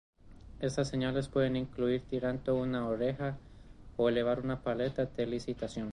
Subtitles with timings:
[0.61, 3.37] Estas señales pueden incluir tirando una oreja
[3.97, 5.89] o elevar una paleta de licitación.